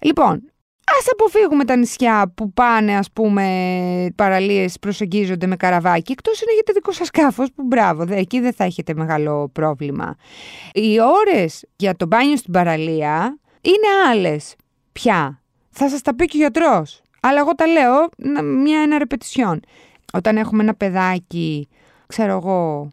Λοιπόν, 0.00 0.52
Ας 0.98 1.06
αποφύγουμε 1.12 1.64
τα 1.64 1.76
νησιά 1.76 2.32
που 2.34 2.52
πάνε 2.52 2.96
ας 2.96 3.10
πούμε 3.12 3.44
παραλίες 4.14 4.78
προσεγγίζονται 4.78 5.46
με 5.46 5.56
καραβάκι 5.56 6.12
εκτός 6.12 6.40
είναι 6.40 6.62
το 6.64 6.72
δικό 6.72 6.92
σας 6.92 7.06
σκάφος 7.06 7.52
που 7.54 7.62
μπράβο, 7.62 8.04
δε, 8.04 8.16
εκεί 8.16 8.40
δεν 8.40 8.52
θα 8.52 8.64
έχετε 8.64 8.94
μεγάλο 8.94 9.48
πρόβλημα. 9.52 10.16
Οι 10.72 11.00
ώρες 11.00 11.64
για 11.76 11.96
το 11.96 12.06
μπάνιο 12.06 12.36
στην 12.36 12.52
παραλία 12.52 13.38
είναι 13.60 14.10
άλλες. 14.10 14.54
Ποια; 14.92 15.42
Θα 15.70 15.88
σας 15.88 16.02
τα 16.02 16.14
πει 16.14 16.24
και 16.24 16.36
ο 16.36 16.40
γιατρός. 16.40 17.02
Αλλά 17.20 17.38
εγώ 17.38 17.54
τα 17.54 17.66
λέω 17.66 18.08
μια 18.42 18.80
ένα 18.80 18.98
ρεπετησιόν. 18.98 19.60
Όταν 20.18 20.36
έχουμε 20.36 20.62
ένα 20.62 20.74
παιδάκι, 20.74 21.68
ξέρω 22.06 22.32
εγώ, 22.32 22.90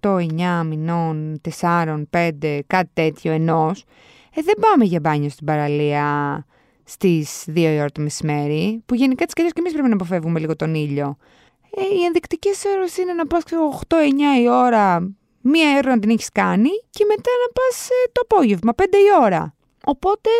8, 0.00 0.16
9 0.16 0.62
μηνών, 0.64 1.40
4, 1.60 2.02
5, 2.10 2.60
κάτι 2.66 2.90
τέτοιο 2.92 3.32
ενός, 3.32 3.84
ε, 4.34 4.42
δεν 4.42 4.54
πάμε 4.60 4.84
για 4.84 5.00
μπάνιο 5.00 5.28
στην 5.28 5.46
παραλία 5.46 6.06
στις 6.84 7.44
2 7.46 7.72
η 7.72 7.78
ώρα 7.78 7.90
το 7.90 8.00
μεσημέρι, 8.00 8.82
που 8.86 8.94
γενικά 8.94 9.24
τις 9.24 9.34
και 9.34 9.52
εμείς 9.58 9.72
πρέπει 9.72 9.88
να 9.88 9.94
αποφεύγουμε 9.94 10.38
λίγο 10.38 10.56
τον 10.56 10.74
ήλιο. 10.74 11.16
Ε, 11.76 11.82
οι 11.94 12.04
ενδεικτικές 12.04 12.64
ώρες 12.76 12.96
είναι 12.96 13.12
να 13.12 13.26
πας 13.26 13.42
8-9 13.88 14.40
η 14.42 14.48
ώρα, 14.48 15.12
μία 15.40 15.76
ώρα 15.76 15.90
να 15.90 15.98
την 15.98 16.10
έχεις 16.10 16.28
κάνει 16.32 16.70
και 16.90 17.04
μετά 17.08 17.30
να 17.46 17.52
πας 17.52 17.88
ε, 17.88 18.10
το 18.12 18.20
απόγευμα, 18.28 18.72
5 18.76 18.82
η 18.82 19.24
ώρα. 19.24 19.54
Οπότε, 19.84 20.30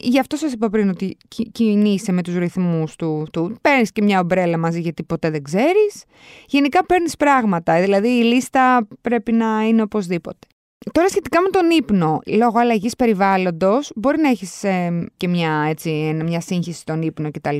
γι' 0.00 0.18
αυτό 0.18 0.36
σας 0.36 0.52
είπα 0.52 0.68
πριν 0.68 0.88
ότι 0.88 1.16
κινείσαι 1.52 2.12
με 2.12 2.22
τους 2.22 2.34
ρυθμούς 2.34 2.96
του. 2.96 3.26
του. 3.32 3.56
Παίρνεις 3.60 3.92
και 3.92 4.02
μια 4.02 4.20
ομπρέλα 4.20 4.58
μαζί 4.58 4.80
γιατί 4.80 5.02
ποτέ 5.02 5.30
δεν 5.30 5.42
ξέρεις. 5.42 6.04
Γενικά 6.46 6.86
παίρνεις 6.86 7.16
πράγματα. 7.16 7.80
Δηλαδή 7.80 8.08
η 8.08 8.22
λίστα 8.22 8.88
πρέπει 9.00 9.32
να 9.32 9.62
είναι 9.62 9.82
οπωσδήποτε. 9.82 10.46
Τώρα 10.92 11.08
σχετικά 11.08 11.40
με 11.40 11.48
τον 11.48 11.70
ύπνο, 11.70 12.18
λόγω 12.26 12.58
αλλαγής 12.58 12.96
περιβάλλοντος, 12.96 13.92
μπορεί 13.94 14.20
να 14.20 14.28
έχεις 14.28 14.64
ε, 14.64 15.08
και 15.16 15.28
μια, 15.28 15.66
έτσι, 15.68 15.90
μια 16.24 16.40
σύγχυση 16.40 16.80
στον 16.80 17.02
ύπνο 17.02 17.30
κτλ. 17.30 17.56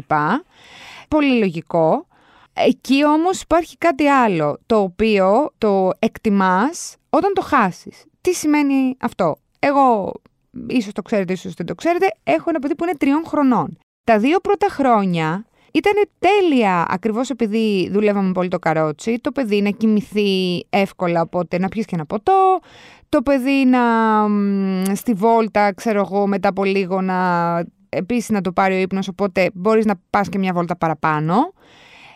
Πολύ 1.09 1.39
λογικό. 1.39 2.07
Εκεί 2.53 3.05
όμως 3.05 3.41
υπάρχει 3.41 3.79
κάτι 3.79 4.07
άλλο, 4.07 4.59
το 4.67 4.81
οποίο 4.81 5.53
το 5.59 5.91
εκτιμάς 5.99 6.97
όταν 7.11 7.33
το 7.35 7.43
χάσεις. 7.43 8.05
Τι 8.21 8.35
σημαίνει 8.35 8.97
αυτό; 9.01 9.37
Εγώ, 9.59 10.13
ίσως 10.67 10.93
το 10.93 11.03
ξέρετε, 11.03 11.33
ίσως 11.33 11.55
δεν 11.55 11.67
το 11.67 11.75
ξέρετε, 11.75 12.07
έχω 12.25 12.45
ένα 12.49 12.59
παιδί 12.59 12.75
που 12.75 12.85
είναι 12.85 12.97
τριών 12.99 13.23
χρονών. 13.27 13.79
Τα 14.05 14.19
δύο 14.19 14.41
πρώτα 14.41 14.67
χρόνια 14.71 15.47
ήταν 15.73 15.93
τέλεια 16.19 16.87
ακριβώς 16.89 17.31
επειδή 17.31 17.89
δουλεύαμε 17.93 18.33
πολύ 18.33 18.49
το 18.49 18.59
καρότσι. 18.59 19.19
Το 19.21 19.33
παιδί 19.33 19.63
να 19.63 19.71
κοιμηθεί 19.71 20.67
εύκολα, 20.71 21.21
οπότε 21.21 21.59
να 21.59 21.69
πιεις 21.69 21.85
και 21.85 21.95
ένα 21.95 22.07
ποτό. 22.07 22.59
Το 23.09 23.23
παιδί 23.23 23.65
να 23.65 23.81
στη 24.95 25.13
βόλτα, 25.13 25.75
ξέρω 25.75 26.01
εγώ, 26.01 26.27
μετά 26.27 26.49
από 26.49 26.65
λίγο 26.65 27.01
να 27.01 27.17
επίσης 27.89 28.29
να 28.29 28.41
το 28.41 28.53
πάρει 28.53 28.75
ο 28.75 28.79
ύπνος, 28.79 29.09
οπότε 29.09 29.51
μπορείς 29.55 29.85
να 29.85 29.95
πας 30.11 30.29
και 30.29 30.39
μια 30.39 30.53
βόλτα 30.53 30.77
παραπάνω. 30.77 31.53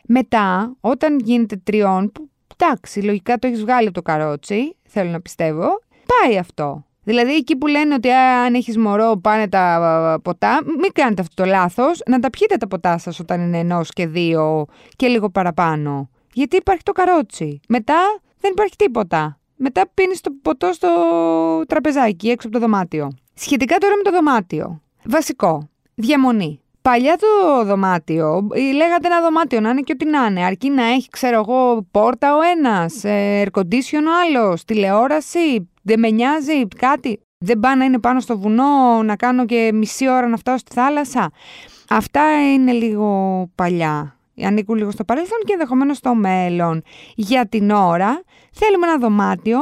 Μετά, 0.06 0.76
όταν 0.80 1.18
γίνεται 1.18 1.56
τριών, 1.56 2.12
που 2.12 2.28
εντάξει, 2.56 3.02
λογικά 3.02 3.38
το 3.38 3.46
έχεις 3.46 3.60
βγάλει 3.60 3.86
από 3.86 3.94
το 3.94 4.02
καρότσι, 4.02 4.76
θέλω 4.88 5.10
να 5.10 5.20
πιστεύω, 5.20 5.66
πάει 6.06 6.38
αυτό. 6.38 6.84
Δηλαδή 7.04 7.34
εκεί 7.34 7.56
που 7.56 7.66
λένε 7.66 7.94
ότι 7.94 8.10
αν 8.10 8.54
έχεις 8.54 8.78
μωρό 8.78 9.16
πάνε 9.22 9.48
τα 9.48 10.20
ποτά, 10.22 10.60
μην 10.80 10.92
κάνετε 10.92 11.20
αυτό 11.20 11.42
το 11.42 11.48
λάθος, 11.48 12.00
να 12.06 12.18
τα 12.18 12.30
πιείτε 12.30 12.56
τα 12.56 12.66
ποτά 12.66 12.98
σας 12.98 13.18
όταν 13.18 13.40
είναι 13.40 13.58
ενός 13.58 13.90
και 13.92 14.06
δύο 14.06 14.64
και 14.96 15.06
λίγο 15.06 15.30
παραπάνω. 15.30 16.08
Γιατί 16.32 16.56
υπάρχει 16.56 16.82
το 16.82 16.92
καρότσι. 16.92 17.60
Μετά 17.68 18.20
δεν 18.40 18.50
υπάρχει 18.50 18.76
τίποτα. 18.76 19.38
Μετά 19.56 19.84
πίνεις 19.94 20.20
το 20.20 20.30
ποτό 20.42 20.72
στο 20.72 20.88
τραπεζάκι 21.68 22.30
έξω 22.30 22.48
από 22.48 22.58
το 22.58 22.62
δωμάτιο. 22.62 23.12
Σχετικά 23.34 23.76
τώρα 23.78 23.96
με 23.96 24.02
το 24.02 24.10
δωμάτιο. 24.10 24.80
Βασικό. 25.04 25.68
Διαμονή. 25.94 26.60
Παλιά 26.82 27.16
το 27.16 27.64
δωμάτιο, 27.64 28.48
λέγατε 28.74 29.06
ένα 29.06 29.20
δωμάτιο 29.20 29.60
να 29.60 29.70
είναι 29.70 29.80
και 29.80 29.92
ό,τι 29.92 30.04
να 30.04 30.26
είναι. 30.26 30.44
Αρκεί 30.44 30.70
να 30.70 30.84
έχει, 30.84 31.08
ξέρω 31.08 31.36
εγώ, 31.36 31.86
πόρτα 31.90 32.36
ο 32.36 32.40
ένας, 32.56 33.00
air 33.04 33.46
condition 33.52 34.04
ο 34.06 34.38
άλλος, 34.38 34.64
τηλεόραση, 34.64 35.70
δεν 35.82 35.98
με 35.98 36.10
νοιάζει 36.10 36.68
κάτι; 36.68 37.20
Δεν 37.38 37.60
πάω 37.60 37.74
να 37.74 37.84
είναι 37.84 37.98
πάνω 37.98 38.20
στο 38.20 38.38
βουνό, 38.38 39.02
να 39.02 39.16
κάνω 39.16 39.44
και 39.46 39.70
μισή 39.74 40.08
ώρα 40.08 40.28
να 40.28 40.36
φτάσω 40.36 40.58
στη 40.58 40.74
θάλασσα; 40.74 41.30
Αυτά 41.88 42.52
είναι 42.52 42.72
λίγο 42.72 43.46
παλιά. 43.54 44.16
Ανήκουν 44.42 44.76
λίγο 44.76 44.90
στο 44.90 45.04
παρελθόν 45.04 45.38
και 45.44 45.52
ενδεχομένως 45.52 45.96
στο 45.96 46.14
μέλλον. 46.14 46.82
Για 47.14 47.46
την 47.46 47.70
ώρα 47.70 48.22
θέλουμε 48.52 48.86
ένα 48.86 48.98
δωμάτιο 48.98 49.58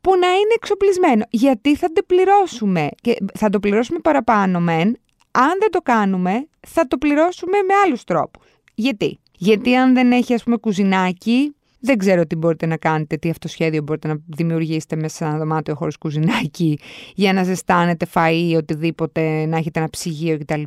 που 0.00 0.10
να 0.10 0.26
είναι 0.26 0.54
εξοπλισμένο. 0.54 1.24
Γιατί 1.30 1.76
θα 1.76 1.92
το 1.92 2.02
πληρώσουμε; 2.06 2.88
Και 3.00 3.16
θα 3.34 3.48
το 3.48 3.60
πληρώσουμε 3.60 3.98
παραπάνω 3.98 4.60
μεν. 4.60 4.96
Αν 5.30 5.52
δεν 5.60 5.70
το 5.70 5.80
κάνουμε, 5.80 6.48
θα 6.66 6.86
το 6.86 6.96
πληρώσουμε 6.98 7.56
με 7.66 7.74
άλλους 7.84 8.04
τρόπους. 8.04 8.46
Γιατί; 8.74 9.18
Γιατί 9.32 9.74
αν 9.76 9.94
δεν 9.94 10.12
έχει 10.12 10.34
ας 10.34 10.42
πούμε 10.42 10.56
κουζινάκι, 10.56 11.54
δεν 11.80 11.98
ξέρω 11.98 12.26
τι 12.26 12.36
μπορείτε 12.36 12.66
να 12.66 12.76
κάνετε, 12.76 13.16
τι 13.16 13.30
αυτοσχέδιο 13.30 13.82
μπορείτε 13.82 14.08
να 14.08 14.16
δημιουργήσετε 14.26 14.96
μέσα 14.96 15.16
σε 15.16 15.24
ένα 15.24 15.38
δωμάτιο 15.38 15.74
χωρίς 15.74 15.98
κουζινάκι 15.98 16.78
για 17.14 17.32
να 17.32 17.42
ζεστάνετε 17.42 18.06
φαΐ, 18.14 18.54
οτιδήποτε, 18.56 19.46
να 19.46 19.56
έχετε 19.56 19.78
ένα 19.78 19.90
ψυγείο 19.90 20.38
κτλ. 20.38 20.62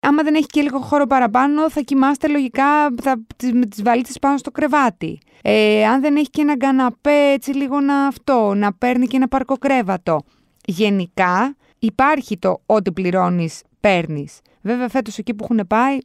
Άμα 0.00 0.22
δεν 0.22 0.34
έχει 0.34 0.46
και 0.46 0.60
λίγο 0.60 0.78
χώρο 0.78 1.06
παραπάνω, 1.06 1.70
θα 1.70 1.80
κοιμάστε 1.80 2.28
λογικά 2.28 2.94
θα, 3.02 3.24
με 3.52 3.66
τις 3.66 3.82
βαλίτσες 3.82 4.18
πάνω 4.18 4.36
στο 4.36 4.50
κρεβάτι. 4.50 5.18
Ε, 5.42 5.86
αν 5.86 6.00
δεν 6.00 6.16
έχει 6.16 6.30
και 6.30 6.40
ένα 6.40 6.56
καναπέ, 6.56 7.30
έτσι 7.32 7.52
λίγο 7.52 7.80
να 7.80 8.06
αυτό, 8.06 8.54
να 8.54 8.72
παίρνει 8.72 9.06
και 9.06 9.16
ένα 9.16 9.28
παρκοκρέβατο. 9.28 10.20
Γενικά, 10.64 11.56
υπάρχει 11.78 12.38
το 12.38 12.60
ό,τι 12.66 12.92
πληρώνεις, 12.92 13.62
παίρνεις. 13.80 14.38
Βέβαια, 14.60 14.88
φέτος 14.88 15.18
εκεί 15.18 15.34
που 15.34 15.44
έχουν 15.44 15.66
πάει, 15.66 15.98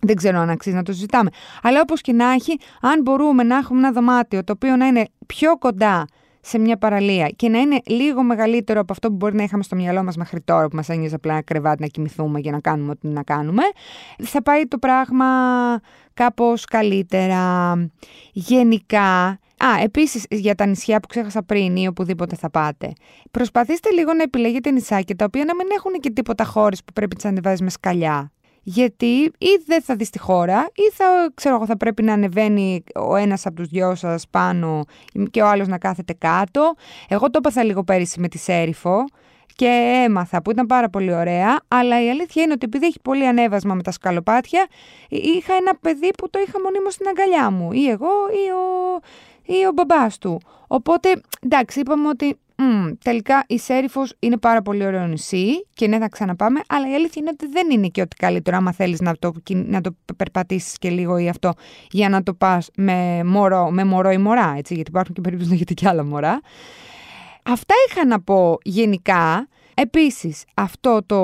δεν 0.00 0.16
ξέρω 0.16 0.38
αν 0.38 0.50
αξίζει 0.50 0.76
να 0.76 0.82
το 0.82 0.92
συζητάμε. 0.92 1.30
Αλλά 1.62 1.80
όπως 1.80 2.00
και 2.00 2.12
να 2.12 2.32
έχει, 2.32 2.58
αν 2.80 3.00
μπορούμε 3.02 3.42
να 3.42 3.56
έχουμε 3.56 3.78
ένα 3.78 3.92
δωμάτιο 3.92 4.44
το 4.44 4.52
οποίο 4.52 4.76
να 4.76 4.86
είναι 4.86 5.04
πιο 5.26 5.58
κοντά 5.58 6.04
σε 6.40 6.58
μια 6.58 6.76
παραλία 6.76 7.28
και 7.28 7.48
να 7.48 7.58
είναι 7.58 7.80
λίγο 7.86 8.22
μεγαλύτερο 8.22 8.80
από 8.80 8.92
αυτό 8.92 9.08
που 9.08 9.14
μπορεί 9.14 9.34
να 9.34 9.42
είχαμε 9.42 9.62
στο 9.62 9.76
μυαλό 9.76 10.02
μας 10.02 10.16
μέχρι 10.16 10.40
τώρα 10.40 10.68
που 10.68 10.76
μας 10.76 10.88
ένιωσε 10.88 11.14
απλά 11.14 11.42
κρεβάτι 11.42 11.82
να 11.82 11.86
κοιμηθούμε 11.86 12.38
για 12.38 12.52
να 12.52 12.60
κάνουμε 12.60 12.90
ό,τι 12.90 13.08
να 13.08 13.22
κάνουμε, 13.22 13.62
θα 14.18 14.42
πάει 14.42 14.66
το 14.66 14.78
πράγμα 14.78 15.26
κάπως 16.14 16.64
καλύτερα. 16.64 17.74
Γενικά, 18.32 19.38
Α, 19.64 19.82
επίσης 19.82 20.24
για 20.30 20.54
τα 20.54 20.66
νησιά 20.66 21.00
που 21.00 21.06
ξέχασα 21.06 21.42
πριν 21.42 21.76
ή 21.76 21.86
οπουδήποτε 21.86 22.36
θα 22.36 22.50
πάτε. 22.50 22.92
Προσπαθήστε 23.30 23.90
λίγο 23.90 24.12
να 24.12 24.22
επιλέγετε 24.22 24.70
νησάκια 24.70 25.16
τα 25.16 25.24
οποία 25.24 25.44
να 25.44 25.54
μην 25.54 25.66
έχουν 25.76 25.92
και 25.92 26.10
τίποτα 26.10 26.44
χώρες 26.44 26.84
που 26.84 26.92
πρέπει 26.92 27.14
να 27.14 27.20
τις 27.20 27.30
ανεβάζεις 27.30 27.60
με 27.60 27.70
σκαλιά 27.70 28.30
γιατί 28.68 29.32
ή 29.38 29.62
δεν 29.66 29.82
θα 29.82 29.96
δεις 29.96 30.10
τη 30.10 30.18
χώρα 30.18 30.70
ή 30.74 30.90
θα, 30.92 31.04
ξέρω, 31.34 31.66
θα 31.66 31.76
πρέπει 31.76 32.02
να 32.02 32.12
ανεβαίνει 32.12 32.84
ο 32.94 33.16
ένας 33.16 33.46
από 33.46 33.56
τους 33.56 33.68
δυο 33.68 33.94
σας 33.94 34.28
πάνω 34.30 34.84
και 35.30 35.42
ο 35.42 35.46
άλλος 35.46 35.68
να 35.68 35.78
κάθεται 35.78 36.12
κάτω. 36.12 36.74
Εγώ 37.08 37.30
το 37.30 37.38
έπαθα 37.38 37.64
λίγο 37.64 37.84
πέρυσι 37.84 38.20
με 38.20 38.28
τη 38.28 38.38
Σέριφο 38.38 39.04
και 39.54 40.02
έμαθα 40.04 40.42
που 40.42 40.50
ήταν 40.50 40.66
πάρα 40.66 40.88
πολύ 40.88 41.14
ωραία, 41.14 41.60
αλλά 41.68 42.04
η 42.04 42.10
αλήθεια 42.10 42.42
είναι 42.42 42.52
ότι 42.52 42.64
επειδή 42.64 42.86
έχει 42.86 43.00
πολύ 43.02 43.26
ανέβασμα 43.26 43.74
με 43.74 43.82
τα 43.82 43.90
σκαλοπάτια, 43.90 44.66
είχα 45.08 45.54
ένα 45.54 45.76
παιδί 45.80 46.10
που 46.16 46.30
το 46.30 46.38
είχα 46.46 46.60
μονίμως 46.62 46.94
στην 46.94 47.06
αγκαλιά 47.08 47.50
μου, 47.50 47.72
ή 47.72 47.88
εγώ 47.88 48.10
ή 48.30 48.50
ο, 48.50 49.00
ή 49.54 49.66
ο 49.66 49.72
μπαμπάς 49.74 50.18
του. 50.18 50.40
Οπότε, 50.66 51.20
εντάξει, 51.40 51.80
είπαμε 51.80 52.08
ότι 52.08 52.38
Mm, 52.60 52.92
τελικά 53.04 53.44
η 53.46 53.58
Σέριφος 53.58 54.14
είναι 54.18 54.36
πάρα 54.36 54.62
πολύ 54.62 54.86
ωραίο 54.86 55.06
νησί 55.06 55.66
και 55.74 55.86
ναι, 55.86 55.98
θα 55.98 56.08
ξαναπάμε. 56.08 56.60
Αλλά 56.68 56.90
η 56.90 56.94
αλήθεια 56.94 57.22
είναι 57.22 57.30
ότι 57.32 57.46
δεν 57.46 57.70
είναι 57.70 57.88
και 57.88 58.00
ό,τι 58.00 58.16
καλύτερο 58.16 58.56
άμα 58.56 58.72
θέλεις 58.72 59.00
να 59.00 59.16
το, 59.18 59.32
να 59.50 59.80
το 59.80 59.96
περπατήσεις 60.16 60.78
και 60.78 60.90
λίγο 60.90 61.18
ή 61.18 61.28
αυτό 61.28 61.52
για 61.90 62.08
να 62.08 62.22
το 62.22 62.34
πας 62.34 62.70
με 62.76 63.24
μωρό, 63.24 63.70
με 63.70 63.84
μωρό 63.84 64.10
ή 64.10 64.18
μωρά. 64.18 64.54
Έτσι, 64.56 64.74
γιατί 64.74 64.90
υπάρχουν 64.90 65.14
και 65.14 65.20
περίπτωση 65.20 65.50
να 65.50 65.56
έχετε 65.56 65.74
και 65.74 65.88
άλλα 65.88 66.04
μωρά. 66.04 66.40
Αυτά 67.42 67.74
είχα 67.88 68.06
να 68.06 68.20
πω 68.20 68.58
γενικά. 68.62 69.48
Επίσης, 69.74 70.44
αυτό 70.54 71.02
το 71.06 71.20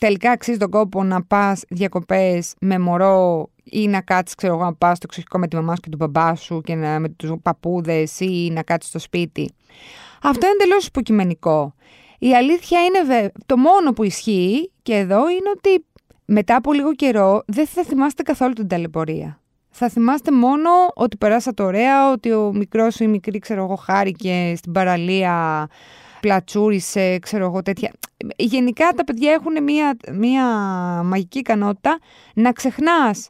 τελικά 0.00 0.30
αξίζει 0.30 0.58
τον 0.58 0.70
κόπο 0.70 1.04
να 1.04 1.22
πας 1.22 1.64
διακοπές 1.68 2.54
με 2.60 2.78
μωρό 2.78 3.48
ή 3.70 3.88
να 3.88 4.00
κάτσεις, 4.00 4.34
ξέρω 4.34 4.54
εγώ, 4.54 4.64
να 4.64 4.74
πας 4.74 4.96
στο 4.96 5.06
εξοχικό 5.08 5.38
με 5.38 5.48
τη 5.48 5.56
μαμά 5.56 5.74
σου 5.74 5.80
και 5.80 5.88
τον 5.88 5.98
μπαμπά 5.98 6.34
σου 6.34 6.60
και 6.60 6.74
να, 6.74 6.98
με 6.98 7.08
τους 7.08 7.32
παππούδες 7.42 8.20
ή 8.20 8.50
να 8.52 8.62
κάτσεις 8.62 8.90
στο 8.90 8.98
σπίτι. 8.98 9.50
Αυτό 10.22 10.46
είναι 10.46 10.56
εντελώς 10.60 10.86
υποκειμενικό. 10.86 11.74
Η 12.18 12.34
αλήθεια 12.34 12.80
είναι 12.84 13.30
το 13.46 13.56
μόνο 13.56 13.92
που 13.92 14.02
ισχύει 14.02 14.72
και 14.82 14.94
εδώ 14.94 15.30
είναι 15.30 15.50
ότι 15.56 15.84
μετά 16.24 16.56
από 16.56 16.72
λίγο 16.72 16.94
καιρό 16.94 17.42
δεν 17.46 17.66
θα 17.66 17.82
θυμάστε 17.82 18.22
καθόλου 18.22 18.52
την 18.52 18.68
ταλαιπωρία. 18.68 19.40
Θα 19.70 19.88
θυμάστε 19.88 20.32
μόνο 20.32 20.70
ότι 20.94 21.16
περάσατε 21.16 21.62
ωραία, 21.62 22.12
ότι 22.12 22.32
ο 22.32 22.52
μικρός 22.54 23.00
ή 23.00 23.04
η 23.04 23.08
μικρή, 23.08 23.38
ξέρω 23.38 23.62
εγώ, 23.62 23.74
χάρηκε 23.74 24.54
στην 24.56 24.72
παραλία, 24.72 25.66
πλατσούρισε, 26.20 27.18
ξέρω 27.18 27.44
εγώ, 27.44 27.62
τέτοια. 27.62 27.92
Γενικά 28.36 28.88
τα 28.96 29.04
παιδιά 29.04 29.32
έχουν 29.32 29.62
μία, 29.62 29.96
μία 30.12 30.44
μαγική 31.04 31.38
ικανότητα 31.38 31.98
να 32.34 32.52
ξεχνάς 32.52 33.28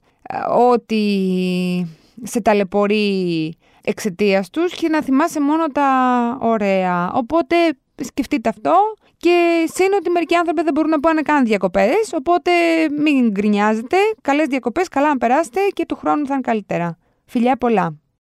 ότι 0.50 1.98
σε 2.22 2.40
ταλαιπωρεί 2.40 3.52
εξαιτίας 3.84 4.50
τους 4.50 4.74
και 4.74 4.88
να 4.88 5.02
θυμάσαι 5.02 5.40
μόνο 5.40 5.66
τα 5.66 5.88
ωραία. 6.40 7.10
Οπότε 7.12 7.56
σκεφτείτε 8.04 8.48
αυτό. 8.48 8.74
Και 9.16 9.64
σύν 9.72 9.92
ότι 9.92 10.10
μερικοί 10.10 10.34
άνθρωποι 10.34 10.62
δεν 10.62 10.72
μπορούν 10.74 10.90
να 10.90 11.00
πάνε 11.00 11.22
καν 11.22 11.44
διακοπές. 11.44 12.12
Οπότε 12.12 12.50
μην 12.98 13.30
γκρινιάζετε. 13.30 13.96
Καλές 14.20 14.46
διακοπές, 14.46 14.88
καλά 14.88 15.08
να 15.08 15.16
περάσετε 15.16 15.60
και 15.72 15.86
του 15.86 15.96
χρόνου 15.96 16.26
θα 16.26 16.32
είναι 16.32 16.42
καλύτερα. 16.42 16.98
Φιλιά 17.24 17.56
πολλά. 17.56 17.96